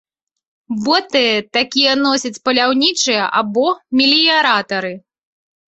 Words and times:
Боты 0.87 1.21
такія 1.57 1.93
носяць 2.07 2.33
паляўнічыя 2.49 3.29
або 3.43 3.65
меліяратары. 4.03 4.93